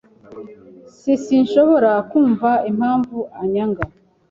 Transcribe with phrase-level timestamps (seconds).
[0.97, 3.83] S Sinshobora kumva impamvu anyanga.